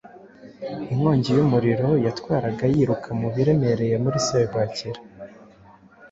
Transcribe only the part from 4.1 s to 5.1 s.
serwakira